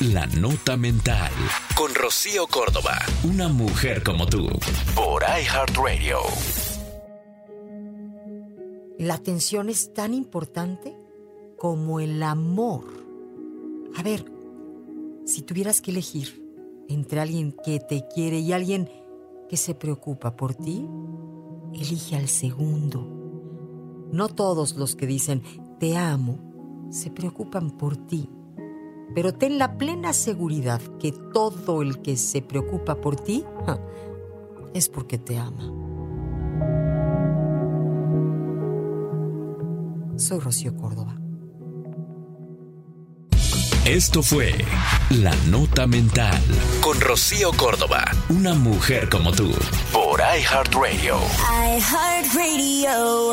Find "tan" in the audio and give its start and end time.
9.94-10.12